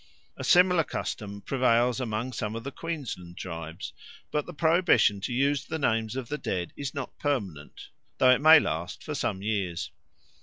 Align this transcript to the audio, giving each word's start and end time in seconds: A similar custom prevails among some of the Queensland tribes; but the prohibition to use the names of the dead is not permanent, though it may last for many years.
A 0.35 0.43
similar 0.43 0.83
custom 0.83 1.41
prevails 1.41 1.99
among 2.01 2.33
some 2.33 2.55
of 2.55 2.63
the 2.63 2.71
Queensland 2.71 3.37
tribes; 3.37 3.93
but 4.31 4.47
the 4.47 4.51
prohibition 4.53 5.21
to 5.21 5.31
use 5.31 5.65
the 5.65 5.77
names 5.77 6.15
of 6.15 6.27
the 6.27 6.39
dead 6.39 6.73
is 6.75 6.95
not 6.95 7.19
permanent, 7.19 7.89
though 8.17 8.31
it 8.31 8.41
may 8.41 8.59
last 8.59 9.03
for 9.03 9.13
many 9.31 9.45
years. 9.45 9.91